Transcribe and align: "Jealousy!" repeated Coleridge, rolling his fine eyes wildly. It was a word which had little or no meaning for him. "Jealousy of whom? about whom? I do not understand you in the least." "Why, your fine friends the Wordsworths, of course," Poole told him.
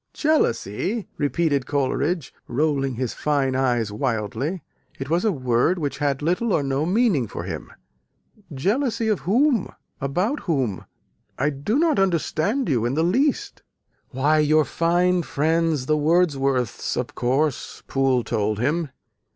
"Jealousy!" 0.15 1.07
repeated 1.19 1.67
Coleridge, 1.67 2.33
rolling 2.47 2.95
his 2.95 3.13
fine 3.13 3.55
eyes 3.55 3.91
wildly. 3.91 4.63
It 4.97 5.11
was 5.11 5.23
a 5.23 5.31
word 5.31 5.77
which 5.77 5.99
had 5.99 6.23
little 6.23 6.53
or 6.53 6.63
no 6.63 6.87
meaning 6.87 7.27
for 7.27 7.43
him. 7.43 7.71
"Jealousy 8.51 9.09
of 9.09 9.19
whom? 9.29 9.71
about 10.01 10.39
whom? 10.39 10.85
I 11.37 11.51
do 11.51 11.77
not 11.77 11.99
understand 11.99 12.67
you 12.67 12.83
in 12.83 12.95
the 12.95 13.03
least." 13.03 13.61
"Why, 14.09 14.39
your 14.39 14.65
fine 14.65 15.21
friends 15.21 15.85
the 15.85 15.95
Wordsworths, 15.97 16.97
of 16.97 17.13
course," 17.13 17.83
Poole 17.85 18.23
told 18.23 18.57
him. 18.57 18.89